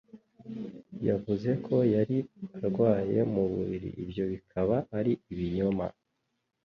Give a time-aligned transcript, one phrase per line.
[1.07, 2.17] Yavuze ko yari
[2.65, 5.85] arwaye mu buriri, ibyo bikaba ari ibinyoma.